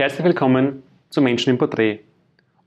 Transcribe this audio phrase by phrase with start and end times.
[0.00, 1.98] Herzlich willkommen zu Menschen im Porträt.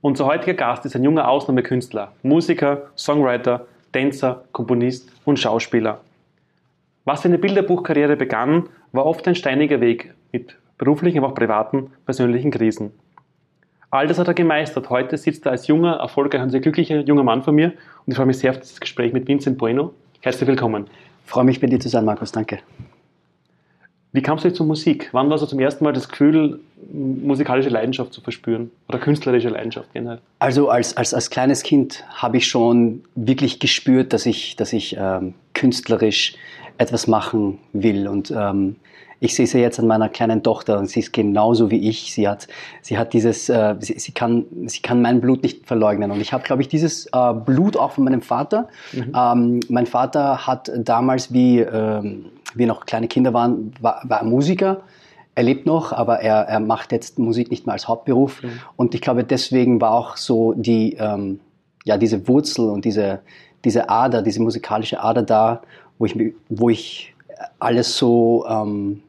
[0.00, 6.00] Unser heutiger Gast ist ein junger Ausnahmekünstler, Musiker, Songwriter, Tänzer, Komponist und Schauspieler.
[7.04, 12.52] Was seine Bilderbuchkarriere begann, war oft ein steiniger Weg mit beruflichen, aber auch privaten, persönlichen
[12.52, 12.92] Krisen.
[13.90, 14.88] All das hat er gemeistert.
[14.88, 17.72] Heute sitzt er als junger, erfolgreicher und sehr glücklicher junger Mann vor mir
[18.06, 19.92] und ich freue mich sehr auf das Gespräch mit Vincent Bueno.
[20.20, 20.86] Herzlich willkommen.
[21.24, 22.30] Ich freue mich, bei dir zu sein, Markus.
[22.30, 22.60] Danke.
[24.14, 25.08] Wie kamst du zur Musik?
[25.10, 26.60] Wann war so zum ersten Mal das Gefühl,
[26.92, 30.20] musikalische Leidenschaft zu verspüren oder künstlerische Leidenschaft generell?
[30.38, 34.96] Also als, als, als kleines Kind habe ich schon wirklich gespürt, dass ich, dass ich
[34.96, 36.36] ähm, künstlerisch
[36.78, 38.06] etwas machen will.
[38.06, 38.76] Und ähm,
[39.18, 42.14] ich sehe sie jetzt an meiner kleinen Tochter und sie ist genauso wie ich.
[42.14, 42.46] Sie hat,
[42.82, 46.12] sie hat dieses, äh, sie, sie, kann, sie kann mein Blut nicht verleugnen.
[46.12, 48.68] Und ich habe, glaube ich, dieses äh, Blut auch von meinem Vater.
[48.92, 49.12] Mhm.
[49.12, 54.24] Ähm, mein Vater hat damals, wie ähm, wir noch kleine Kinder waren, war, war er
[54.24, 54.82] Musiker.
[55.34, 58.42] Er lebt noch, aber er, er macht jetzt Musik nicht mehr als Hauptberuf.
[58.42, 58.60] Mhm.
[58.76, 61.40] Und ich glaube, deswegen war auch so die, ähm,
[61.84, 63.20] ja, diese Wurzel und diese,
[63.64, 65.62] diese Ader, diese musikalische Ader da,
[65.98, 66.16] wo ich,
[66.48, 67.14] wo ich
[67.58, 69.02] alles so, ähm,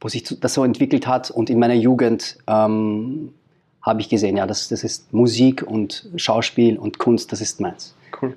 [0.00, 1.30] wo sich das so entwickelt hat.
[1.30, 3.34] Und in meiner Jugend ähm,
[3.82, 7.94] habe ich gesehen, ja, das, das ist Musik und Schauspiel und Kunst, das ist meins.
[8.20, 8.34] Cool.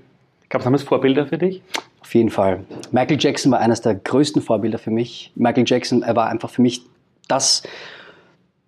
[0.49, 1.61] Gab es damals Vorbilder für dich?
[2.11, 2.65] Auf jeden Fall.
[2.91, 5.31] Michael Jackson war eines der größten Vorbilder für mich.
[5.35, 6.81] Michael Jackson, er war einfach für mich
[7.29, 7.63] das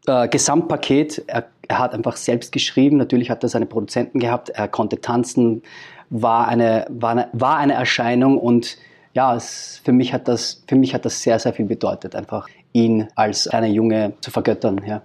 [0.07, 1.25] äh, Gesamtpaket.
[1.27, 2.95] Er, er, hat einfach selbst geschrieben.
[2.95, 4.47] Natürlich hat er seine Produzenten gehabt.
[4.51, 5.61] Er konnte tanzen,
[6.09, 8.77] war eine, war eine, war eine Erscheinung und
[9.13, 12.47] ja, es, für, mich hat das, für mich hat das sehr, sehr viel bedeutet, einfach
[12.71, 14.79] ihn als kleiner Junge zu vergöttern.
[14.87, 15.01] Ja.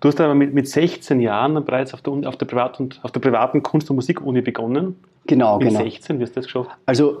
[0.00, 3.12] Du hast aber mit, mit 16 Jahren bereits auf der, auf der, Privat und, auf
[3.12, 4.96] der privaten Kunst- und Musikuni begonnen.
[5.26, 5.80] Genau, mit genau.
[5.84, 6.70] Mit 16 wirst du das geschafft?
[6.86, 7.18] Also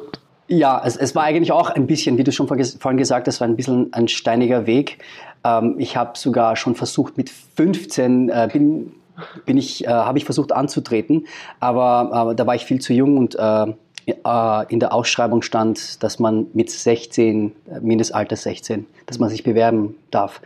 [0.50, 3.46] ja, es, es war eigentlich auch ein bisschen, wie du schon vorhin gesagt hast, war
[3.46, 4.98] ein bisschen ein steiniger Weg.
[5.44, 8.92] Ähm, ich habe sogar schon versucht, mit 15 äh, bin,
[9.46, 11.26] bin ich, äh, habe ich versucht anzutreten,
[11.60, 13.66] aber äh, da war ich viel zu jung und äh,
[14.06, 19.44] äh, in der Ausschreibung stand, dass man mit 16, äh, Mindestalter 16, dass man sich
[19.44, 20.42] bewerben darf.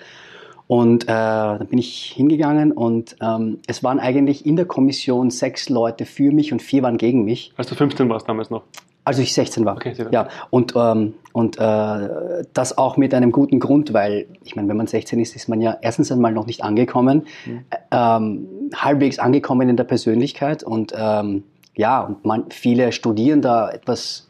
[0.66, 5.68] Und äh, dann bin ich hingegangen und ähm, es waren eigentlich in der Kommission sechs
[5.68, 7.52] Leute für mich und vier waren gegen mich.
[7.56, 8.62] Als du 15 warst damals noch?
[9.04, 9.76] Als ich 16 war.
[9.76, 10.28] Okay, ja.
[10.48, 12.08] Und, ähm, und äh,
[12.54, 15.60] das auch mit einem guten Grund, weil ich meine, wenn man 16 ist, ist man
[15.60, 17.64] ja erstens einmal noch nicht angekommen, mhm.
[17.90, 21.44] ähm, halbwegs angekommen in der Persönlichkeit und ähm,
[21.76, 24.28] ja, und man, viele studieren da etwas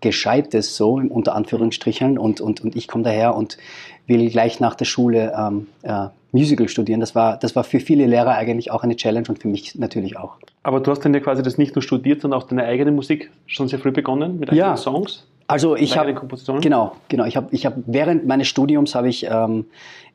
[0.00, 3.58] Gescheites so, unter Anführungsstrichen, und, und, und ich komme daher und
[4.06, 7.00] will gleich nach der Schule ähm, äh, Musical studieren.
[7.00, 10.16] Das war, das war für viele Lehrer eigentlich auch eine Challenge und für mich natürlich
[10.16, 10.36] auch.
[10.64, 13.30] Aber du hast dann ja quasi das nicht nur studiert, sondern auch deine eigene Musik
[13.46, 14.76] schon sehr früh begonnen mit eigenen ja.
[14.76, 15.26] Songs?
[15.46, 16.14] Also ich habe
[16.60, 17.26] genau, genau.
[17.26, 19.66] Ich habe, ich habe während meines Studiums habe ich ähm,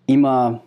[0.08, 0.62] immer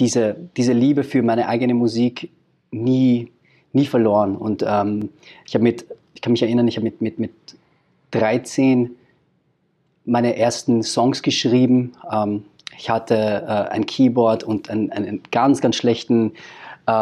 [0.00, 2.30] diese diese Liebe für meine eigene Musik
[2.72, 3.30] nie
[3.72, 4.36] nie verloren.
[4.36, 5.10] Und ähm,
[5.46, 7.32] ich habe mit, ich kann mich erinnern, ich habe mit mit mit
[8.10, 8.90] 13
[10.04, 11.92] meine ersten Songs geschrieben.
[12.10, 12.42] Ähm,
[12.76, 16.32] ich hatte äh, ein Keyboard und einen, einen ganz ganz schlechten
[16.86, 16.92] äh,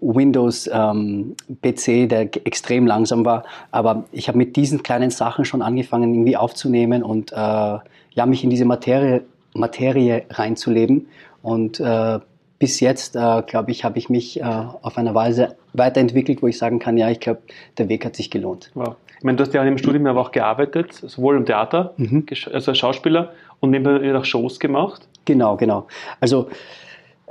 [0.00, 3.44] Windows ähm, PC, der extrem langsam war.
[3.70, 8.44] Aber ich habe mit diesen kleinen Sachen schon angefangen, irgendwie aufzunehmen und äh, ja, mich
[8.44, 9.22] in diese Materie,
[9.54, 11.08] Materie reinzuleben.
[11.42, 12.20] Und äh,
[12.58, 16.58] bis jetzt, äh, glaube ich, habe ich mich äh, auf eine Weise weiterentwickelt, wo ich
[16.58, 17.40] sagen kann, ja, ich glaube,
[17.78, 18.70] der Weg hat sich gelohnt.
[18.74, 18.96] Wow.
[19.18, 22.26] Ich meine, du hast ja im Studium aber auch gearbeitet, sowohl im Theater, mhm.
[22.52, 25.06] also als Schauspieler und nebenbei auch Shows gemacht.
[25.24, 25.86] Genau, genau.
[26.20, 26.48] Also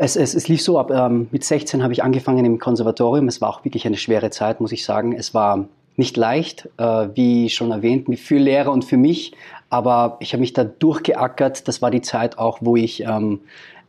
[0.01, 3.27] es, es, es lief so ab, ähm, mit 16 habe ich angefangen im Konservatorium.
[3.27, 5.13] Es war auch wirklich eine schwere Zeit, muss ich sagen.
[5.13, 9.33] Es war nicht leicht, äh, wie schon erwähnt, für Lehrer und für mich.
[9.69, 11.67] Aber ich habe mich da durchgeackert.
[11.67, 13.41] Das war die Zeit auch, wo ich ähm,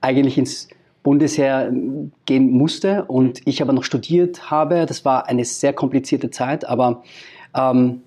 [0.02, 0.68] eigentlich ins
[1.02, 1.72] Bundesheer
[2.26, 4.84] gehen musste und ich aber noch studiert habe.
[4.84, 7.02] Das war eine sehr komplizierte Zeit, aber
[7.56, 8.02] ähm,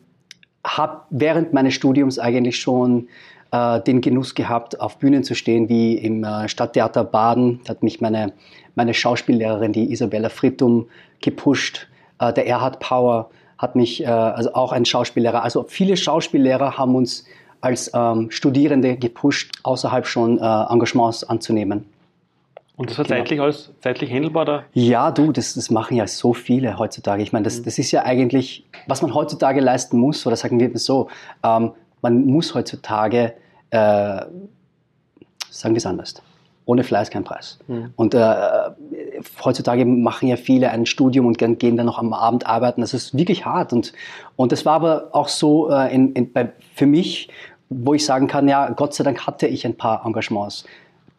[0.63, 3.07] habe während meines Studiums eigentlich schon
[3.55, 7.61] äh, den Genuss gehabt, auf Bühnen zu stehen, wie im äh, Stadttheater Baden.
[7.63, 8.33] Da hat mich meine,
[8.75, 10.87] meine Schauspiellehrerin, die Isabella Frittum,
[11.21, 11.87] gepusht.
[12.19, 15.41] Äh, der Erhard Power hat mich, also auch ein Schauspiellehrer.
[15.41, 17.23] Also viele Schauspiellehrer haben uns
[17.61, 21.85] als ähm, Studierende gepusht, außerhalb schon Engagements anzunehmen.
[22.75, 23.19] Und das war genau.
[23.19, 24.43] zeitlich alles zeitlich handelbar?
[24.43, 24.63] Oder?
[24.73, 27.23] Ja, du, das, das machen ja so viele heutzutage.
[27.23, 27.63] Ich meine, das, mhm.
[27.63, 31.07] das ist ja eigentlich, was man heutzutage leisten muss, oder sagen wir es so,
[31.41, 33.35] ähm, man muss heutzutage
[33.69, 34.25] äh,
[35.49, 36.15] sagen wir es anders.
[36.67, 37.59] Ohne Fleiß kein Preis.
[37.67, 37.93] Mhm.
[37.95, 38.35] Und äh,
[39.43, 42.81] heutzutage machen ja viele ein Studium und gehen dann noch am Abend arbeiten.
[42.81, 43.71] Das ist wirklich hart.
[43.71, 43.93] Und,
[44.35, 47.29] und das war aber auch so äh, in, in, bei, für mich,
[47.69, 50.65] wo ich sagen kann, ja, Gott sei Dank hatte ich ein paar Engagements.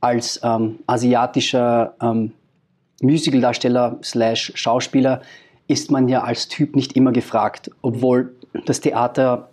[0.00, 2.32] als ähm, asiatischer ähm,
[3.02, 5.22] Musicaldarsteller slash Schauspieler
[5.68, 8.34] ist man ja als Typ nicht immer gefragt, obwohl
[8.64, 9.48] das Theater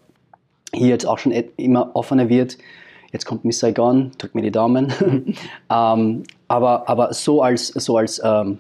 [0.74, 2.58] hier jetzt auch schon immer offener wird.
[3.14, 4.92] Jetzt kommt Miss Saigon, drückt mir die Daumen.
[5.70, 8.58] ähm, aber, aber so als, so als ähm,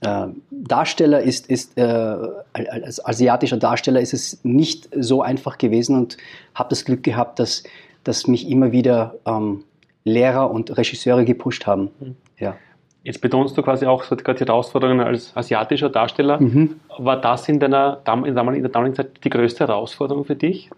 [0.00, 2.16] äh, Darsteller ist, ist äh,
[2.52, 6.16] als asiatischer Darsteller ist es nicht so einfach gewesen und
[6.56, 7.62] habe das Glück gehabt, dass,
[8.02, 9.62] dass mich immer wieder ähm,
[10.02, 11.90] Lehrer und Regisseure gepusht haben.
[12.00, 12.16] Mhm.
[12.38, 12.56] Ja.
[13.04, 16.40] Jetzt betonst du quasi auch so gerade die Herausforderungen als asiatischer Darsteller.
[16.40, 16.80] Mhm.
[16.98, 20.70] War das in, deiner, in der damaligen Zeit die größte Herausforderung für dich?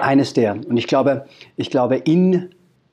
[0.00, 0.54] Eines der.
[0.54, 1.26] Und ich glaube,
[1.56, 2.50] ich glaube in,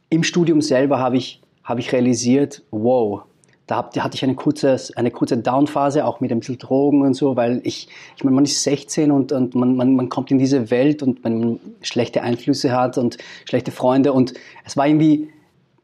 [0.10, 3.24] im Studium selber habe ich, habe ich realisiert, wow,
[3.68, 7.36] da hatte ich eine kurze, eine kurze Downphase, auch mit ein bisschen Drogen und so,
[7.36, 10.72] weil ich, ich meine, man ist 16 und, und man, man, man kommt in diese
[10.72, 14.34] Welt und man schlechte Einflüsse hat und schlechte Freunde und
[14.64, 15.30] es war irgendwie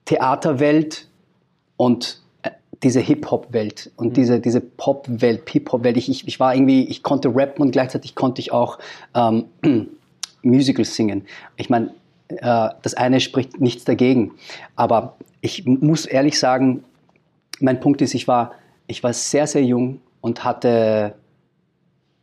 [0.06, 1.10] Theaterwelt
[1.76, 4.14] und äh, diese Hip-Hop-Welt und mhm.
[4.14, 5.98] diese, diese Pop-Welt, Hip-Hop-Welt.
[5.98, 8.80] Ich, ich, ich war irgendwie, ich konnte rappen und gleichzeitig konnte ich auch
[9.14, 9.46] ähm,
[10.44, 11.26] Musicals singen.
[11.58, 11.94] Ich meine,
[12.28, 14.34] äh, das eine spricht nichts dagegen.
[14.76, 16.84] Aber ich muss ehrlich sagen,
[17.60, 18.54] mein Punkt ist, ich war,
[18.88, 21.16] ich war sehr, sehr jung und hatte,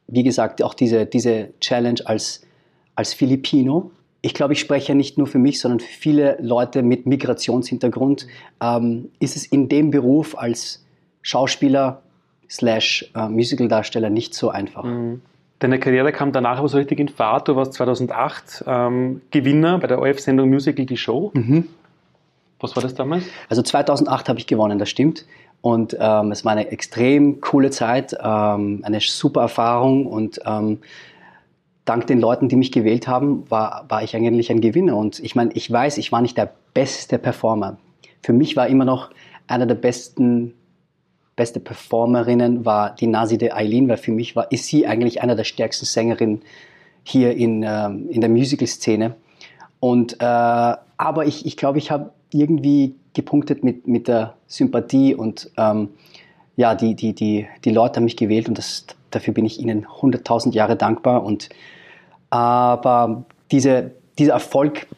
[0.06, 2.42] wie gesagt, auch diese, diese Challenge als,
[2.94, 3.90] als Filipino.
[4.22, 8.26] Ich glaube, ich spreche nicht nur für mich, sondern für viele Leute mit Migrationshintergrund.
[8.62, 10.84] Ähm, ist es in dem Beruf als
[11.22, 12.02] Schauspieler
[12.48, 14.84] slash äh, Musicaldarsteller nicht so einfach.
[14.84, 15.22] Mhm.
[15.60, 17.46] Deine Karriere kam danach aber so richtig in Fahrt.
[17.48, 21.30] Du warst 2008 ähm, Gewinner bei der ORF-Sendung Musical Die Show.
[21.34, 21.68] Mhm.
[22.60, 23.24] Was war das damals?
[23.48, 25.26] Also 2008 habe ich gewonnen, das stimmt.
[25.60, 30.78] Und ähm, es war eine extrem coole Zeit, ähm, eine super Erfahrung und ähm,
[31.84, 34.96] dank den Leuten, die mich gewählt haben, war, war ich eigentlich ein Gewinner.
[34.96, 37.76] Und ich meine, ich weiß, ich war nicht der beste Performer.
[38.22, 39.10] Für mich war immer noch
[39.46, 40.54] einer der besten
[41.40, 45.44] beste Performerinnen war die Naside Eileen, weil für mich war, ist sie eigentlich einer der
[45.44, 46.42] stärksten Sängerinnen
[47.02, 49.14] hier in, ähm, in der Musical-Szene.
[49.80, 55.50] Und, äh, aber ich, ich glaube, ich habe irgendwie gepunktet mit, mit der Sympathie und
[55.56, 55.88] ähm,
[56.56, 59.86] ja, die, die, die, die Leute haben mich gewählt und das, dafür bin ich ihnen
[59.86, 61.24] 100.000 Jahre dankbar.
[61.24, 61.48] Und,
[62.28, 64.88] aber diese, dieser Erfolg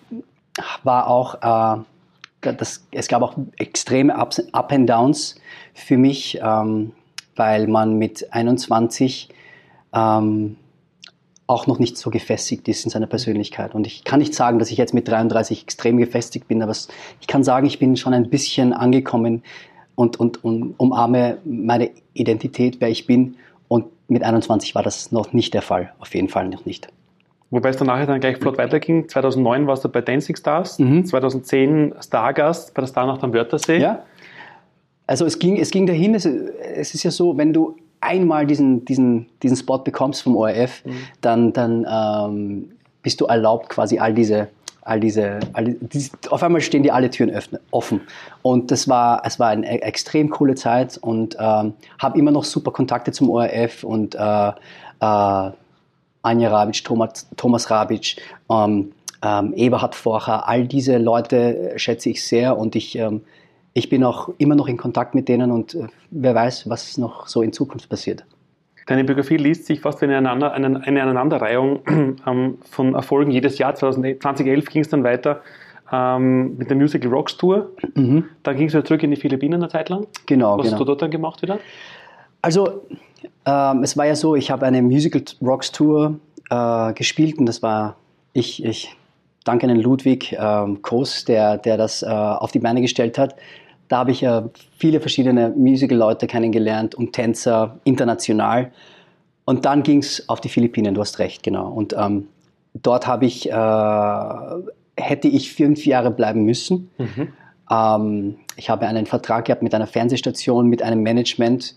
[0.83, 1.37] war auch
[1.79, 1.83] äh,
[2.43, 5.37] das, es gab auch extreme Ups, Up and Downs
[5.75, 6.93] für mich, ähm,
[7.37, 9.29] weil man mit 21
[9.95, 10.57] ähm,
[11.47, 13.75] auch noch nicht so gefestigt ist in seiner Persönlichkeit.
[13.75, 16.73] Und ich kann nicht sagen, dass ich jetzt mit 33 extrem gefestigt bin, aber
[17.21, 19.43] ich kann sagen, ich bin schon ein bisschen angekommen
[19.95, 23.37] und, und, und umarme meine Identität, wer ich bin.
[23.69, 26.89] Und mit 21 war das noch nicht der Fall, auf jeden Fall noch nicht.
[27.53, 29.11] Wobei es dann nachher dann gleich flott weiterging.
[29.11, 31.05] 2009 warst du bei Dancing Stars, mhm.
[31.05, 33.77] 2010 Stargast bei der Starnacht am Wörthersee.
[33.77, 34.03] Ja.
[35.07, 38.87] Also es ging, es ging dahin, es, es ist ja so, wenn du einmal diesen,
[38.87, 40.93] diesen, diesen Spot bekommst vom ORF, mhm.
[41.21, 42.71] dann, dann ähm,
[43.03, 44.49] bist du erlaubt, quasi all diese,
[44.81, 48.01] all diese, all die, auf einmal stehen dir alle Türen öffne, offen.
[48.41, 52.71] Und das war, es war eine extrem coole Zeit und ähm, habe immer noch super
[52.71, 54.53] Kontakte zum ORF und äh,
[55.01, 55.51] äh,
[56.23, 58.17] Anja Rabic, Thomas, Thomas Rabic,
[58.51, 58.93] ähm,
[59.23, 63.23] ähm, Eberhard Forcher, all diese Leute schätze ich sehr und ich, ähm,
[63.73, 67.27] ich bin auch immer noch in Kontakt mit denen und äh, wer weiß, was noch
[67.27, 68.25] so in Zukunft passiert.
[68.87, 71.81] Deine Biografie liest sich fast wie eine, Aneinander, eine, eine Aneinanderreihung
[72.27, 73.75] ähm, von Erfolgen jedes Jahr.
[73.75, 75.43] 2011 ging es dann weiter
[75.93, 77.71] ähm, mit der Musical Rocks Tour.
[77.95, 78.25] Mhm.
[78.43, 80.07] Dann ging es wieder zurück in die Philippinen eine Zeit lang.
[80.27, 80.59] Genau.
[80.59, 80.73] Was genau.
[80.73, 81.61] hast du dort dann gemacht wieder?
[82.41, 82.83] Also
[83.45, 86.19] ähm, es war ja so, ich habe eine Musical Rocks Tour
[86.51, 87.97] äh, gespielt und das war
[88.33, 88.97] ich, ich
[89.45, 93.37] danke an Ludwig ähm, Koos, der, der das äh, auf die Beine gestellt hat.
[93.89, 94.43] Da habe ich äh,
[94.79, 98.73] viele verschiedene Musical-Leute kennengelernt und Tänzer international.
[99.45, 101.69] Und dann ging es auf die Philippinen, du hast recht, genau.
[101.71, 102.29] Und ähm,
[102.75, 106.91] dort habe ich, äh, hätte ich fünf Jahre bleiben müssen.
[106.97, 107.33] Mhm.
[107.71, 111.75] Ähm, ich habe einen Vertrag gehabt mit einer Fernsehstation, mit einem Management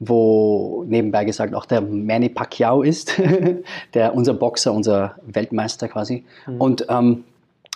[0.00, 3.20] wo nebenbei gesagt auch der Manny Pacquiao ist,
[3.94, 6.24] der unser Boxer, unser Weltmeister quasi.
[6.46, 6.60] Mhm.
[6.60, 7.24] Und ähm,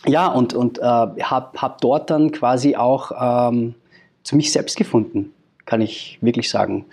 [0.07, 3.13] ja, und, und äh, habe hab dort dann quasi auch
[3.51, 3.75] ähm,
[4.23, 5.33] zu mich selbst gefunden,
[5.65, 6.87] kann ich wirklich sagen.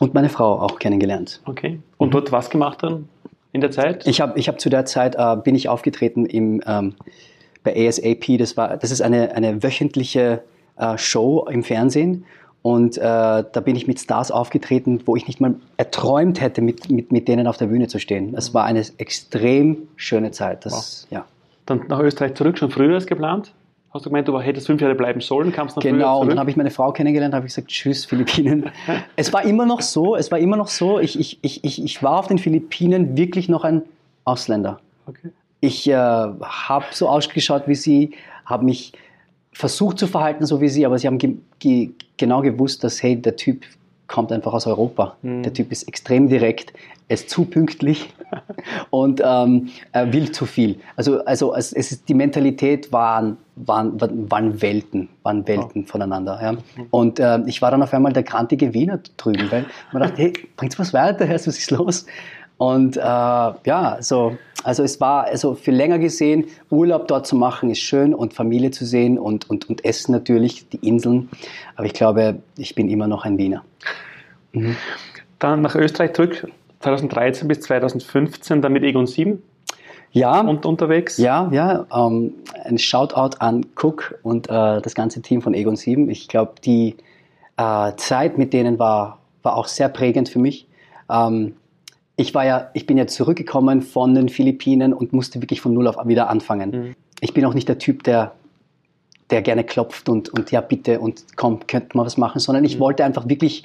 [0.00, 1.40] Und meine Frau auch kennengelernt.
[1.44, 1.80] Okay.
[1.98, 2.12] Und mhm.
[2.12, 3.08] dort was gemacht dann
[3.52, 4.06] in der Zeit?
[4.06, 6.94] Ich habe ich hab zu der Zeit, äh, bin ich aufgetreten im, ähm,
[7.62, 10.42] bei ASAP, das, war, das ist eine, eine wöchentliche
[10.76, 12.24] äh, Show im Fernsehen
[12.62, 16.90] und äh, da bin ich mit Stars aufgetreten, wo ich nicht mal erträumt hätte, mit,
[16.90, 18.32] mit, mit denen auf der Bühne zu stehen.
[18.32, 20.66] Das war eine extrem schöne Zeit.
[20.66, 21.18] Das, wow.
[21.18, 21.24] ja.
[21.64, 23.52] Dann nach Österreich zurück, schon früher als geplant?
[23.92, 26.48] Hast du gemeint, du hättest fünf Jahre bleiben sollen, kamst dann Genau, und dann habe
[26.48, 28.70] ich meine Frau kennengelernt, habe ich gesagt, tschüss, Philippinen.
[29.16, 32.18] es war immer noch so, es war immer noch so, ich, ich, ich, ich war
[32.18, 33.82] auf den Philippinen wirklich noch ein
[34.24, 34.78] Ausländer.
[35.06, 35.30] Okay.
[35.60, 38.12] Ich äh, habe so ausgeschaut wie sie,
[38.44, 38.92] habe mich
[39.52, 43.20] versucht zu verhalten so wie sie, aber sie haben ge ge genau gewusst, dass, hey,
[43.20, 43.64] der Typ
[44.06, 45.16] kommt einfach aus Europa.
[45.22, 45.42] Mhm.
[45.42, 46.72] Der Typ ist extrem direkt,
[47.08, 48.12] er ist zu pünktlich
[48.90, 50.76] und ähm, er will zu viel.
[50.96, 55.90] Also, also es, es ist, die Mentalität waren, waren, waren Welten, waren Welten oh.
[55.90, 56.38] voneinander.
[56.42, 56.52] Ja.
[56.52, 56.60] Mhm.
[56.90, 60.32] Und äh, ich war dann auf einmal der grantige Wiener drüben, weil man dachte, hey,
[60.56, 62.06] bringt's was weiter, was ist los?
[62.60, 67.70] Und äh, ja, so, also es war also für länger gesehen, Urlaub dort zu machen
[67.70, 71.30] ist schön und Familie zu sehen und, und, und Essen natürlich, die Inseln.
[71.76, 73.64] Aber ich glaube, ich bin immer noch ein Wiener.
[74.52, 74.76] Mhm.
[75.38, 76.48] Dann nach Österreich zurück,
[76.80, 79.42] 2013 bis 2015, dann mit Egon 7
[80.12, 81.16] ja, und unterwegs.
[81.16, 81.86] Ja, ja.
[81.90, 86.10] Ähm, ein Shoutout an Cook und äh, das ganze Team von Egon 7.
[86.10, 86.96] Ich glaube, die
[87.56, 90.68] äh, Zeit mit denen war, war auch sehr prägend für mich.
[91.08, 91.54] Ähm,
[92.20, 95.88] ich war ja, ich bin ja zurückgekommen von den Philippinen und musste wirklich von Null
[95.88, 96.70] auf wieder anfangen.
[96.70, 96.94] Mhm.
[97.20, 98.32] Ich bin auch nicht der Typ, der,
[99.30, 102.76] der gerne klopft und, und ja, bitte und komm, könnte man was machen, sondern ich
[102.76, 102.80] mhm.
[102.80, 103.62] wollte einfach wirklich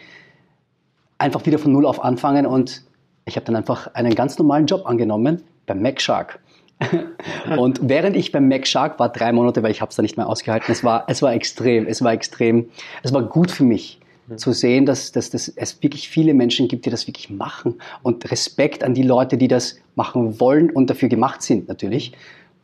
[1.18, 2.84] einfach wieder von Null auf anfangen und
[3.26, 6.40] ich habe dann einfach einen ganz normalen Job angenommen beim Mac Shark.
[7.58, 10.16] und während ich beim Mac Shark war, drei Monate, weil ich habe es dann nicht
[10.16, 12.70] mehr ausgehalten, es war, es war extrem, es war extrem,
[13.04, 14.00] es war gut für mich
[14.38, 17.76] zu sehen, dass, dass, dass es wirklich viele Menschen gibt, die das wirklich machen.
[18.02, 22.14] Und Respekt an die Leute, die das machen wollen und dafür gemacht sind, natürlich.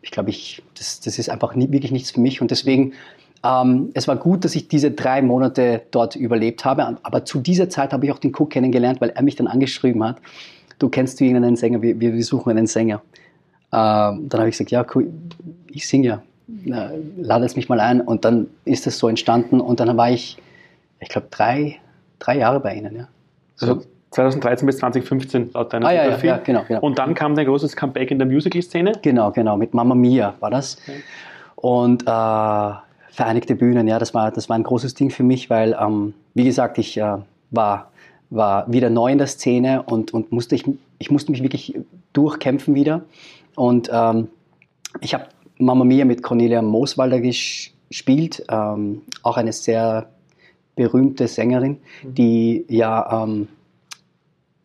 [0.02, 2.42] Ich glaube, ich, das, das ist einfach nie, wirklich nichts für mich.
[2.42, 2.94] Und deswegen,
[3.44, 6.98] ähm, es war gut, dass ich diese drei Monate dort überlebt habe.
[7.04, 10.04] Aber zu dieser Zeit habe ich auch den Cook kennengelernt, weil er mich dann angeschrieben
[10.04, 10.18] hat.
[10.80, 11.82] Du kennst du irgendeinen Sänger?
[11.84, 13.04] Wir, wir suchen einen Sänger.
[13.72, 15.12] Ähm, dann habe ich gesagt, ja, cool,
[15.68, 16.22] ich singe
[16.66, 16.92] ja.
[17.18, 18.02] lade es mich mal ein.
[18.02, 19.62] Und dann ist es so entstanden.
[19.62, 20.38] Und dann war ich
[21.02, 21.80] ich glaube, drei,
[22.20, 22.96] drei Jahre bei Ihnen.
[22.96, 23.08] Ja.
[23.60, 23.82] Also
[24.12, 26.10] 2013 bis 2015 laut deiner ah, ja.
[26.10, 26.82] Ja, ja, genau, genau.
[26.82, 28.94] Und dann kam dein großes Comeback in der Musical-Szene?
[29.02, 30.78] Genau, genau, mit Mamma Mia war das.
[30.86, 31.02] Okay.
[31.56, 32.74] Und äh,
[33.12, 36.46] Vereinigte Bühnen, ja, das war, das war ein großes Ding für mich, weil, ähm, wie
[36.46, 37.18] gesagt, ich äh,
[37.50, 37.92] war,
[38.30, 40.64] war wieder neu in der Szene und, und musste ich,
[40.98, 41.78] ich musste mich wirklich
[42.14, 43.02] durchkämpfen wieder.
[43.58, 44.30] Und ähm,
[45.02, 45.26] ich habe
[45.58, 50.08] Mamma Mia mit Cornelia Mooswalder gespielt, ähm, auch eine sehr
[50.76, 52.14] berühmte Sängerin, mhm.
[52.16, 53.48] die ja ähm,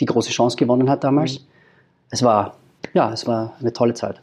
[0.00, 1.40] die große Chance gewonnen hat damals.
[1.40, 1.44] Mhm.
[2.10, 2.56] Es war,
[2.94, 4.20] ja, es war eine tolle Zeit.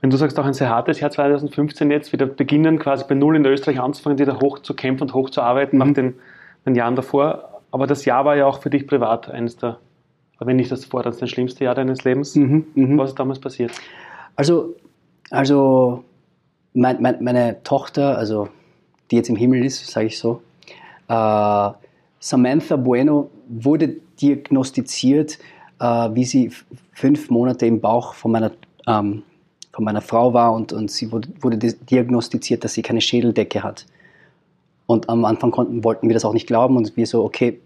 [0.00, 3.36] Wenn du sagst, auch ein sehr hartes Jahr 2015 jetzt, wieder beginnen quasi bei Null
[3.36, 5.82] in Österreich anzufangen, wieder hoch zu kämpfen und hoch zu arbeiten mhm.
[5.86, 6.14] nach den,
[6.66, 7.60] den, Jahren davor.
[7.70, 9.78] Aber das Jahr war ja auch für dich privat eines der,
[10.40, 12.34] wenn nicht das vorher, das schlimmste Jahr deines Lebens.
[12.34, 12.98] Mhm, mh.
[13.02, 13.70] Was ist damals passiert?
[14.34, 14.74] Also,
[15.30, 16.04] also
[16.74, 18.48] mein, mein, meine Tochter, also
[19.10, 20.42] die jetzt im Himmel ist, sage ich so,
[21.08, 25.38] Samantha Bueno wurde diagnostiziert,
[25.80, 26.52] äh, wie sie
[26.92, 28.52] fünf Monate im Bauch von meiner,
[28.86, 29.22] ähm,
[29.72, 33.86] von meiner Frau war und, und sie wurde, wurde diagnostiziert, dass sie keine Schädeldecke hat.
[34.86, 37.60] Und am Anfang konnten, wollten wir das auch nicht glauben und wir so, okay,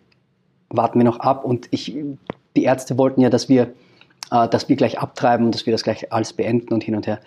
[0.71, 1.45] warten wir noch ab.
[1.45, 1.95] Und ich,
[2.57, 3.75] die Ärzte wollten ja, dass wir,
[4.31, 7.07] äh, dass wir gleich abtreiben und dass wir das gleich alles beenden und hin und
[7.07, 7.21] her.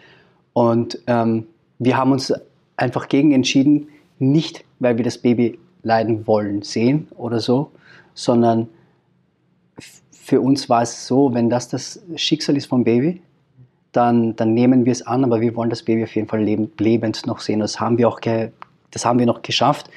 [0.53, 1.47] Und ähm,
[1.77, 2.33] wir haben uns
[2.77, 7.71] einfach gegen entschieden, nicht weil wir das Baby leiden wollen sehen oder so,
[8.13, 8.67] sondern
[10.11, 13.21] für uns war es so, wenn das das Schicksal ist vom Baby,
[13.91, 16.79] dann, dann nehmen wir es an, aber wir wollen das Baby auf jeden Fall lebend,
[16.79, 17.59] lebend noch sehen.
[17.59, 18.19] Das haben wir auch
[18.91, 19.89] das haben wir noch geschafft.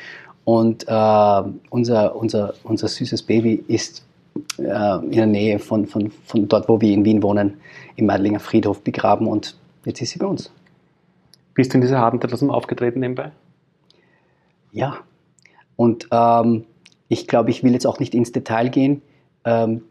[0.44, 4.04] Und äh, unser, unser, unser süßes Baby ist
[4.58, 7.58] äh, in der Nähe von, von, von dort, wo wir in Wien wohnen,
[7.96, 10.50] im Meidlinger Friedhof begraben und jetzt ist sie bei uns.
[11.54, 13.30] Bist du in dieser Situation aufgetreten nebenbei?
[14.72, 14.98] Ja,
[15.76, 16.64] und ähm,
[17.08, 19.02] ich glaube, ich will jetzt auch nicht ins Detail gehen,
[19.44, 19.82] ähm,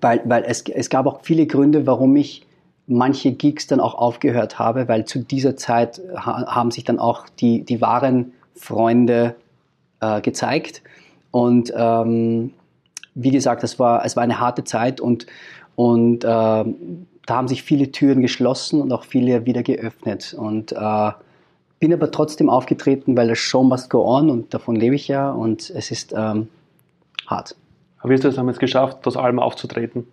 [0.00, 2.46] weil, weil es, es gab auch viele Gründe, warum ich
[2.86, 7.26] manche Gigs dann auch aufgehört habe, weil zu dieser Zeit ha haben sich dann auch
[7.40, 9.34] die, die wahren Freunde
[10.00, 10.82] äh, gezeigt.
[11.30, 12.52] Und ähm,
[13.14, 15.26] wie gesagt, es war, es war eine harte Zeit und,
[15.76, 16.64] und äh, da
[17.28, 20.34] haben sich viele Türen geschlossen und auch viele wieder geöffnet.
[20.38, 21.10] Und äh,
[21.84, 25.30] bin aber trotzdem aufgetreten, weil das Show must go on und davon lebe ich ja
[25.30, 26.48] und es ist ähm,
[27.26, 27.56] hart.
[27.98, 30.06] Aber wie hast du es damals geschafft, das allem aufzutreten?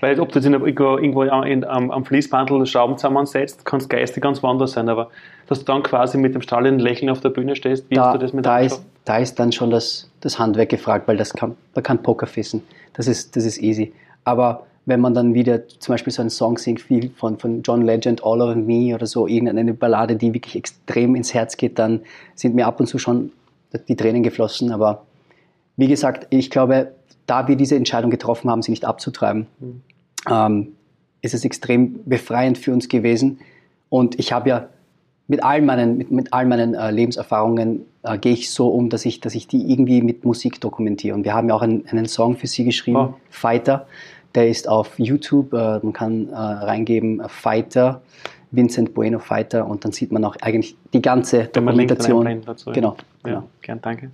[0.00, 4.22] Weil ob du jetzt irgendwo, irgendwo in, am, am Fließbandel Schrauben zusammensetzt, kann es geistig
[4.22, 5.10] ganz woanders sein, aber
[5.46, 8.14] dass du dann quasi mit dem strahlenden Lächeln auf der Bühne stehst, wie da, hast
[8.14, 11.34] du das mit da ist, da ist dann schon das, das Handwerk gefragt, weil das
[11.34, 12.62] kann, man kann Poker fissen.
[12.94, 13.92] Das ist, das ist easy.
[14.24, 17.82] Aber wenn man dann wieder zum Beispiel so einen Song singt wie von, von John
[17.82, 22.00] Legend, All of Me oder so, irgendeine Ballade, die wirklich extrem ins Herz geht, dann
[22.34, 23.32] sind mir ab und zu schon
[23.88, 24.72] die Tränen geflossen.
[24.72, 25.06] Aber
[25.76, 26.92] wie gesagt, ich glaube,
[27.26, 29.82] da wir diese Entscheidung getroffen haben, sie nicht abzutreiben, mhm.
[30.28, 30.68] ähm,
[31.22, 33.38] ist es extrem befreiend für uns gewesen.
[33.88, 34.68] Und ich habe ja
[35.28, 39.04] mit all meinen, mit, mit all meinen äh, Lebenserfahrungen äh, gehe ich so um, dass
[39.04, 41.14] ich, dass ich die irgendwie mit Musik dokumentiere.
[41.14, 43.14] Und wir haben ja auch einen, einen Song für sie geschrieben, oh.
[43.28, 43.86] Fighter.
[44.34, 48.00] Der ist auf YouTube, äh, man kann äh, reingeben, äh, Fighter,
[48.50, 52.42] Vincent Bueno Fighter und dann sieht man auch eigentlich die ganze Dokumentation.
[52.44, 53.30] Dazu, genau, ja.
[53.30, 53.48] genau.
[53.62, 54.10] Gern, danke.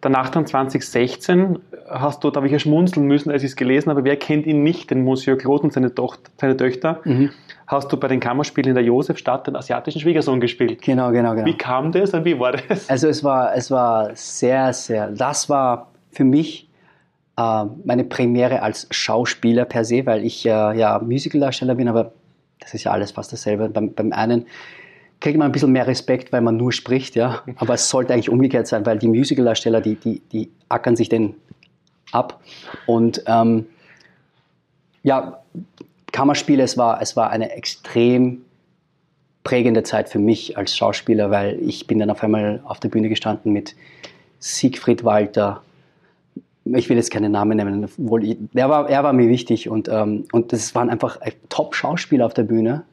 [0.00, 3.88] Danach dann 2016 hast du, da habe ich ja schmunzeln müssen, als ich es gelesen
[3.88, 7.30] habe, wer kennt ihn nicht, den Monsieur Claude und seine, Tochter, seine Töchter, mhm.
[7.66, 10.82] hast du bei den Kammerspielen in der Josefstadt den asiatischen Schwiegersohn gespielt.
[10.82, 11.46] Genau, genau, genau.
[11.46, 12.90] Wie kam das und wie war das?
[12.90, 16.68] Also es war, es war sehr, sehr, das war für mich
[17.36, 22.12] meine Premiere als Schauspieler per se, weil ich äh, ja Musicaldarsteller bin, aber
[22.60, 23.68] das ist ja alles fast dasselbe.
[23.68, 24.46] Beim, beim einen
[25.20, 27.42] kriegt man ein bisschen mehr Respekt, weil man nur spricht, ja.
[27.56, 31.34] Aber es sollte eigentlich umgekehrt sein, weil die Musicaldarsteller, die, die, die ackern sich den
[32.12, 32.40] ab.
[32.86, 33.66] Und ähm,
[35.02, 35.42] ja,
[36.12, 38.42] Kammerspiele, es war, es war eine extrem
[39.42, 43.08] prägende Zeit für mich als Schauspieler, weil ich bin dann auf einmal auf der Bühne
[43.08, 43.74] gestanden mit
[44.38, 45.63] Siegfried Walter.
[46.64, 49.88] Ich will jetzt keine Namen nennen, obwohl ich, er, war, er war mir wichtig und,
[49.88, 51.18] ähm, und das waren einfach
[51.50, 52.84] Top-Schauspieler auf der Bühne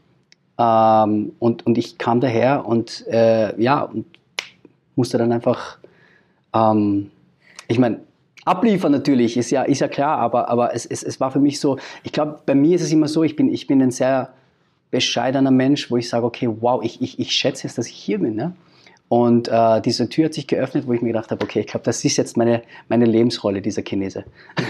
[0.60, 4.06] ähm, und, und ich kam daher und äh, ja, und
[4.96, 5.78] musste dann einfach,
[6.54, 7.12] ähm,
[7.68, 8.02] ich meine,
[8.46, 11.60] abliefern natürlich, ist ja, ist ja klar, aber, aber es, es, es war für mich
[11.60, 14.34] so, ich glaube, bei mir ist es immer so, ich bin, ich bin ein sehr
[14.92, 18.20] bescheidener Mensch, wo ich sage, okay, wow, ich, ich, ich schätze jetzt, dass ich hier
[18.20, 18.36] bin.
[18.36, 18.54] Ne?
[19.12, 21.84] Und äh, diese Tür hat sich geöffnet, wo ich mir gedacht habe, okay, ich glaube,
[21.84, 24.24] das ist jetzt meine, meine Lebensrolle, dieser Chinese.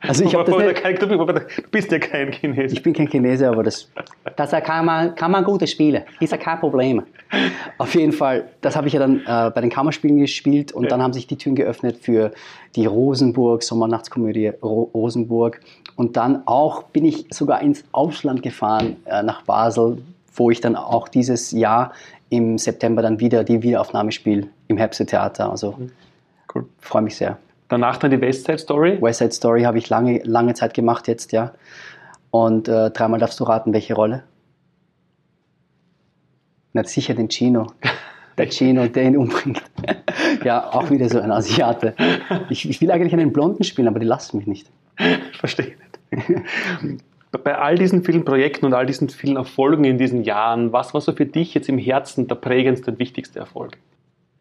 [0.00, 2.74] also ich habe das nicht, du bist ja kein Chinese.
[2.74, 3.88] Ich bin kein Chinese, aber das,
[4.36, 6.02] das kann, man, kann man gut spielen.
[6.20, 7.02] Ist ja kein Problem.
[7.78, 10.90] Auf jeden Fall, das habe ich ja dann äh, bei den Kammerspielen gespielt und ja.
[10.90, 12.32] dann haben sich die Türen geöffnet für
[12.76, 15.62] die Rosenburg, Sommernachtskomödie Ro Rosenburg.
[15.96, 20.76] Und dann auch bin ich sogar ins Ausland gefahren, äh, nach Basel, wo ich dann
[20.76, 21.92] auch dieses Jahr
[22.28, 25.50] im September dann wieder die Wiederaufnahme spiele im Herbst Theater.
[25.50, 25.90] Also mhm.
[26.54, 26.66] cool.
[26.78, 27.38] freue mich sehr.
[27.68, 28.98] Danach dann die West Side Story?
[29.00, 31.52] West Side Story habe ich lange, lange Zeit gemacht jetzt, ja.
[32.30, 34.24] Und äh, dreimal darfst du raten, welche Rolle?
[36.72, 37.66] Na sicher den Chino.
[38.38, 39.62] Der Chino, der ihn umbringt.
[40.44, 41.94] ja, auch wieder so ein Asiate.
[42.48, 44.70] Ich, ich will eigentlich einen Blonden spielen, aber die lassen mich nicht.
[45.38, 45.76] Verstehe
[46.10, 47.02] nicht.
[47.38, 51.00] bei all diesen vielen Projekten und all diesen vielen Erfolgen in diesen Jahren, was war
[51.00, 53.78] so für dich jetzt im Herzen der prägendste und wichtigste Erfolg?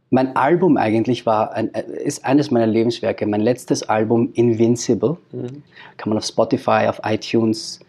[0.09, 3.27] Mein Album eigentlich war ein, ist eines meiner Lebenswerke.
[3.27, 5.61] Mein letztes Album Invincible mhm.
[5.97, 7.79] kann man auf Spotify, auf iTunes,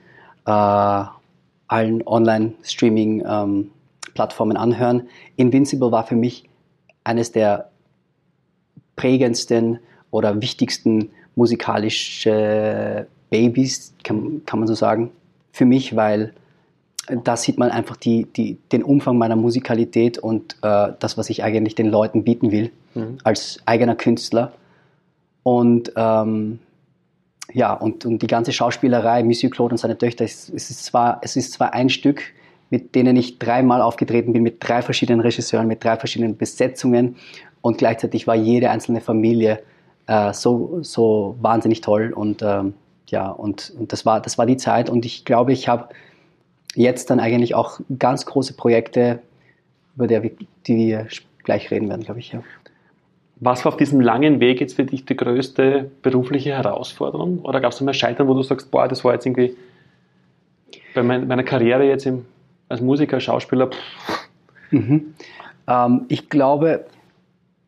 [0.44, 5.08] äh, allen Online-Streaming-Plattformen ähm, anhören.
[5.36, 6.44] Invincible war für mich
[7.04, 7.70] eines der
[8.96, 9.78] prägendsten
[10.10, 15.10] oder wichtigsten musikalische Babys, kann, kann man so sagen,
[15.52, 16.34] für mich, weil
[17.24, 21.42] da sieht man einfach die, die, den Umfang meiner Musikalität und äh, das, was ich
[21.42, 23.18] eigentlich den Leuten bieten will, mhm.
[23.24, 24.52] als eigener Künstler.
[25.42, 26.60] Und ähm,
[27.52, 31.20] ja, und, und die ganze Schauspielerei, Monsieur Claude und seine Töchter, es, es, ist zwar,
[31.22, 32.22] es ist zwar ein Stück,
[32.68, 37.16] mit denen ich dreimal aufgetreten bin, mit drei verschiedenen Regisseuren, mit drei verschiedenen Besetzungen
[37.62, 39.60] und gleichzeitig war jede einzelne Familie
[40.06, 42.74] äh, so, so wahnsinnig toll und ähm,
[43.10, 45.88] ja, und, und das, war, das war die Zeit und ich glaube, ich habe
[46.74, 49.20] jetzt dann eigentlich auch ganz große Projekte,
[49.96, 50.30] über die wir,
[50.66, 51.06] die wir
[51.42, 52.32] gleich reden werden, glaube ich.
[52.32, 52.42] Ja.
[53.36, 57.40] Was war auf diesem langen Weg jetzt für dich die größte berufliche Herausforderung?
[57.40, 59.56] Oder gab es mal Scheitern, wo du sagst, boah, das war jetzt irgendwie
[60.94, 62.26] bei mein, meiner Karriere jetzt im,
[62.68, 63.70] als Musiker, Schauspieler?
[64.70, 65.14] Mhm.
[65.66, 66.86] Ähm, ich, glaube,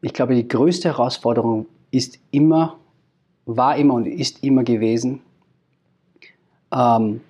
[0.03, 2.77] ich glaube, die größte Herausforderung ist immer,
[3.47, 5.21] war immer und ist immer gewesen,
[6.73, 7.21] ähm,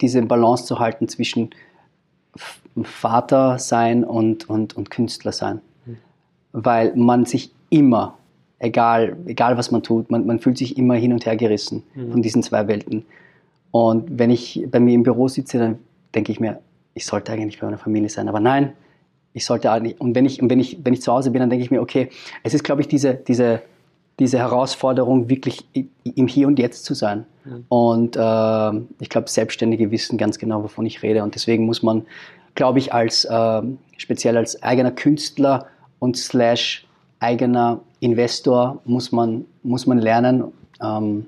[0.00, 1.50] diese Balance zu halten zwischen
[2.82, 5.60] Vater sein und, und, und Künstler sein.
[5.84, 5.96] Mhm.
[6.52, 8.16] Weil man sich immer,
[8.58, 12.12] egal, egal was man tut, man, man fühlt sich immer hin und her gerissen mhm.
[12.12, 13.04] von diesen zwei Welten.
[13.70, 15.78] Und wenn ich bei mir im Büro sitze, dann
[16.14, 16.60] denke ich mir,
[16.94, 18.28] ich sollte eigentlich bei meiner Familie sein.
[18.28, 18.72] Aber nein,
[19.32, 21.50] ich sollte eigentlich, und wenn ich, und wenn ich, wenn ich zu Hause bin, dann
[21.50, 22.08] denke ich mir, okay,
[22.42, 23.62] es ist, glaube ich, diese, diese,
[24.20, 25.64] diese Herausforderung, wirklich
[26.04, 27.24] im Hier und Jetzt zu sein.
[27.44, 27.64] Mhm.
[27.68, 31.24] Und äh, ich glaube, Selbstständige wissen ganz genau, wovon ich rede.
[31.24, 32.06] Und deswegen muss man,
[32.54, 33.62] glaube ich, als äh,
[33.96, 35.66] speziell als eigener Künstler
[35.98, 36.86] und slash
[37.18, 40.44] eigener Investor muss man, muss man lernen,
[40.82, 41.26] ähm,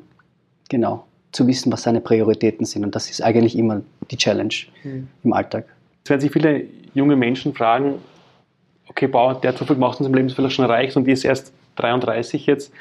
[0.69, 2.85] genau, zu wissen, was seine Prioritäten sind.
[2.85, 5.09] Und das ist eigentlich immer die Challenge mhm.
[5.25, 5.65] im Alltag.
[5.99, 7.95] Jetzt werden sich viele junge Menschen fragen,
[8.89, 11.07] okay, wow, der hat so viel gemacht in seinem Leben, ist vielleicht schon erreicht und
[11.07, 12.73] die ist erst 33 jetzt.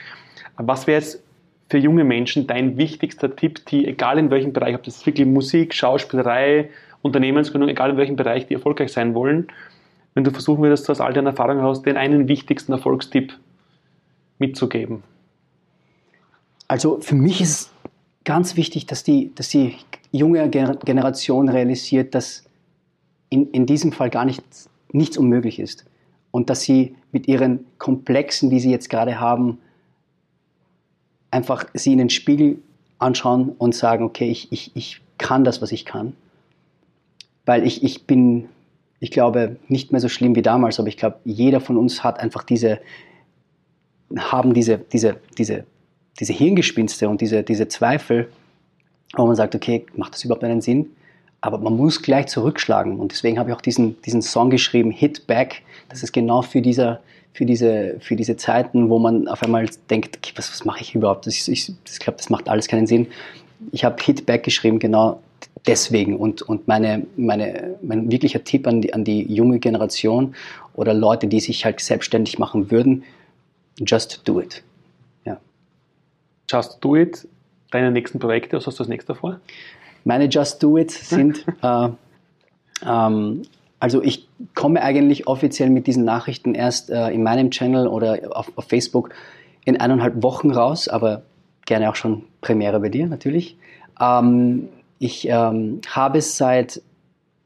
[0.57, 1.23] Was wäre jetzt
[1.69, 5.73] für junge Menschen dein wichtigster Tipp, die, egal in welchem Bereich, ob das wirklich Musik,
[5.73, 6.69] Schauspielerei,
[7.01, 9.47] Unternehmensgründung, egal in welchem Bereich die erfolgreich sein wollen,
[10.13, 13.37] wenn du versuchen würdest, aus all deinen Erfahrungen heraus, den einen wichtigsten Erfolgstipp
[14.37, 15.03] mitzugeben?
[16.67, 17.71] Also für mich ist
[18.25, 19.75] ganz wichtig, dass die, dass die
[20.11, 22.43] junge Generation realisiert, dass
[23.29, 25.85] in, in diesem Fall gar nichts, nichts unmöglich ist.
[26.31, 29.59] Und dass sie mit ihren Komplexen, die sie jetzt gerade haben,
[31.29, 32.59] einfach sie in den Spiegel
[32.99, 36.13] anschauen und sagen, okay, ich, ich, ich kann das, was ich kann.
[37.45, 38.47] Weil ich, ich bin,
[38.99, 42.19] ich glaube, nicht mehr so schlimm wie damals, aber ich glaube, jeder von uns hat
[42.19, 42.79] einfach diese,
[44.15, 45.65] haben diese, diese, diese
[46.19, 48.31] diese Hirngespinste und diese, diese Zweifel,
[49.15, 50.91] wo man sagt, okay, macht das überhaupt einen Sinn?
[51.41, 52.99] Aber man muss gleich zurückschlagen.
[52.99, 55.63] Und deswegen habe ich auch diesen, diesen Song geschrieben, Hit Back.
[55.89, 57.01] Das ist genau für, dieser,
[57.33, 60.93] für, diese, für diese Zeiten, wo man auf einmal denkt, okay, was, was mache ich
[60.93, 61.25] überhaupt?
[61.25, 63.07] Das, ich, ich glaube, das macht alles keinen Sinn.
[63.71, 65.21] Ich habe Hit Back geschrieben, genau
[65.65, 66.17] deswegen.
[66.17, 70.35] Und, und meine, meine, mein wirklicher Tipp an die, an die junge Generation
[70.75, 73.03] oder Leute, die sich halt selbstständig machen würden,
[73.79, 74.63] just do it.
[76.51, 77.27] Just Do It,
[77.71, 79.39] deine nächsten Projekte, was hast du als nächstes vor?
[80.03, 81.89] Meine Just Do It sind, äh,
[82.85, 83.43] ähm,
[83.79, 88.51] also ich komme eigentlich offiziell mit diesen Nachrichten erst äh, in meinem Channel oder auf,
[88.55, 89.09] auf, Facebook
[89.65, 91.23] in eineinhalb Wochen raus, aber
[91.65, 93.57] gerne auch schon Premiere bei dir natürlich.
[93.99, 96.81] Ähm, ich ähm, habe seit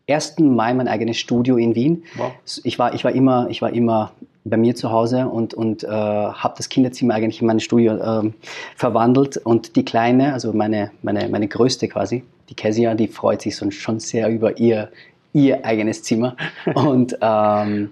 [0.10, 0.40] 1.
[0.40, 2.04] Mai mein eigenes Studio in Wien.
[2.16, 2.34] Wow.
[2.64, 4.12] Ich, war, ich, war immer, ich war immer
[4.46, 8.32] bei mir zu Hause und, und äh, habe das Kinderzimmer eigentlich in mein Studio äh,
[8.76, 9.38] verwandelt.
[9.38, 14.00] Und die Kleine, also meine, meine, meine Größte quasi, die Kezia, die freut sich schon
[14.00, 14.90] sehr über ihr,
[15.34, 16.38] ihr eigenes Zimmer.
[16.76, 17.92] Und ähm,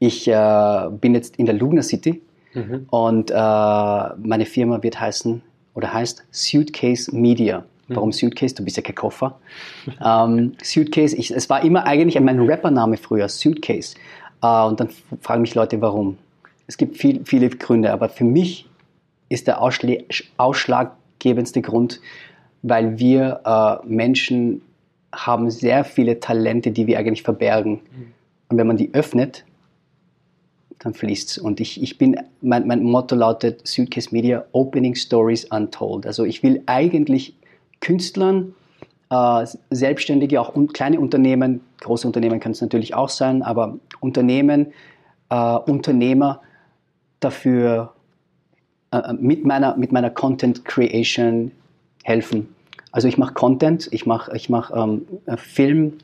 [0.00, 2.22] ich äh, bin jetzt in der Lugner City
[2.54, 2.86] mhm.
[2.88, 5.42] und äh, meine Firma wird heißen
[5.74, 7.66] oder heißt Suitcase Media.
[7.86, 7.96] Mhm.
[7.96, 8.54] Warum Suitcase?
[8.54, 9.38] Du bist ja kein Koffer.
[10.02, 13.94] ähm, Suitcase, ich, es war immer eigentlich mein Rappername früher, Suitcase.
[14.42, 14.88] Äh, und dann
[15.20, 16.18] fragen mich Leute, warum.
[16.66, 18.68] Es gibt viel, viele Gründe, aber für mich
[19.28, 22.00] ist der ausschlaggebendste Grund,
[22.62, 24.62] weil wir äh, Menschen
[25.12, 27.72] haben sehr viele Talente, die wir eigentlich verbergen.
[27.72, 28.12] Mhm.
[28.48, 29.44] Und wenn man die öffnet,
[30.80, 31.38] dann fließt es.
[31.38, 36.06] Und ich, ich bin, mein, mein Motto lautet Suitcase Media, Opening Stories Untold.
[36.06, 37.34] Also ich will eigentlich
[37.80, 38.54] Künstlern
[39.10, 44.72] äh, Selbstständige, auch un kleine Unternehmen, große Unternehmen können es natürlich auch sein, aber Unternehmen,
[45.28, 46.40] äh, Unternehmer
[47.18, 47.92] dafür
[48.92, 51.50] äh, äh, mit, meiner, mit meiner Content Creation
[52.04, 52.54] helfen.
[52.92, 55.98] Also ich mache Content, ich mache ich mach, ähm, äh, Film,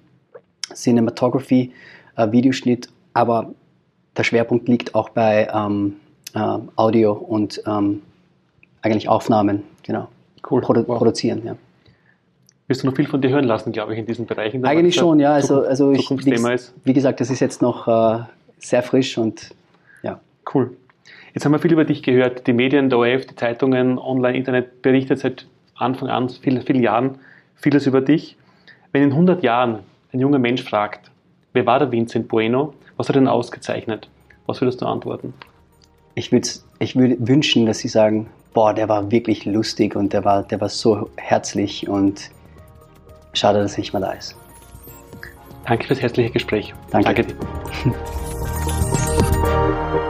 [0.75, 1.73] Cinematography,
[2.17, 3.53] Videoschnitt, aber
[4.17, 5.97] der Schwerpunkt liegt auch bei ähm,
[6.35, 8.03] äh, Audio und ähm,
[8.81, 10.09] eigentlich Aufnahmen, genau.
[10.49, 10.63] Cool.
[10.63, 10.99] Produ wow.
[10.99, 11.57] Produzieren, ja
[12.69, 14.65] wirst du noch viel von dir hören lassen, glaube ich, in diesen Bereichen.
[14.65, 15.33] Eigentlich schon, ja.
[15.33, 18.25] Also, also ich, wie, wie gesagt, das ist jetzt noch äh,
[18.59, 19.55] sehr frisch und
[20.03, 20.21] ja.
[20.53, 20.77] Cool.
[21.35, 22.47] Jetzt haben wir viel über dich gehört.
[22.47, 27.19] Die Medien, der ORF, die Zeitungen, Online, Internet berichtet seit Anfang an, vielen, vielen Jahren,
[27.55, 28.37] vieles über dich.
[28.93, 29.81] Wenn in 100 Jahren
[30.13, 31.11] ein junger Mensch fragt,
[31.53, 34.09] wer war der Vincent Bueno, was hat er denn ausgezeichnet?
[34.47, 35.35] Was würdest du antworten?
[36.15, 36.49] Ich würde
[36.79, 40.61] ich würd wünschen, dass sie sagen, boah, der war wirklich lustig und der war, der
[40.61, 42.31] war so herzlich und
[43.37, 44.35] Schade, dass er nicht mehr da ist.
[45.67, 46.75] Danke fürs herzliche Gespräch.
[46.91, 47.35] Danke, Danke.